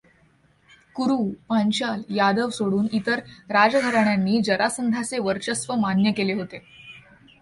[0.95, 1.17] कुरु,
[1.49, 3.19] पांचाल, यादव सोडून इतर
[3.49, 6.63] राजघराण्यानी जरासंधाचे वर्चस्व मान्य केले होते.